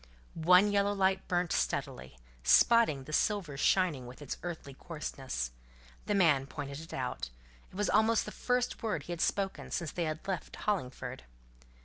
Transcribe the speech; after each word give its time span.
One 0.33 0.71
yellow 0.71 0.93
light 0.93 1.27
burnt 1.27 1.51
steadily, 1.53 2.17
spotting 2.43 3.03
the 3.03 3.13
silver 3.13 3.55
shining 3.55 4.07
with 4.07 4.19
its 4.19 4.35
earthly 4.41 4.73
coarseness. 4.73 5.51
The 6.07 6.15
man 6.15 6.47
pointed 6.47 6.79
it 6.79 6.91
out: 6.91 7.29
it 7.69 7.75
was 7.75 7.87
almost 7.87 8.25
the 8.25 8.31
first 8.31 8.81
word 8.81 9.03
he 9.03 9.11
had 9.11 9.21
spoken 9.21 9.69
since 9.69 9.91
they 9.91 10.05
had 10.05 10.27
left 10.27 10.55
Hollingford. 10.55 11.25